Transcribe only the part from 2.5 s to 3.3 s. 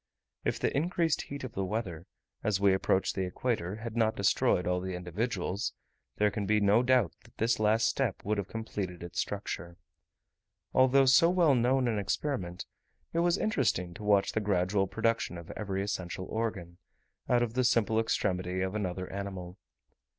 we approached the